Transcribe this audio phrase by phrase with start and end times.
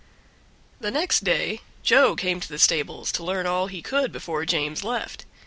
[0.79, 4.83] The next day Joe came to the stables to learn all he could before James
[4.83, 5.27] left.